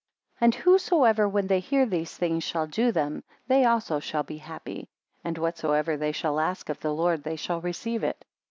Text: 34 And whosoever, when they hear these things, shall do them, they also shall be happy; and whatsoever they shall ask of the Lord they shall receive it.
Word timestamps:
34 0.39 0.45
And 0.47 0.55
whosoever, 0.55 1.29
when 1.29 1.45
they 1.45 1.59
hear 1.59 1.85
these 1.85 2.17
things, 2.17 2.43
shall 2.43 2.65
do 2.65 2.91
them, 2.91 3.23
they 3.45 3.65
also 3.65 3.99
shall 3.99 4.23
be 4.23 4.37
happy; 4.37 4.89
and 5.23 5.37
whatsoever 5.37 5.95
they 5.95 6.11
shall 6.11 6.39
ask 6.39 6.69
of 6.69 6.79
the 6.79 6.91
Lord 6.91 7.21
they 7.21 7.35
shall 7.35 7.61
receive 7.61 8.03
it. 8.03 8.25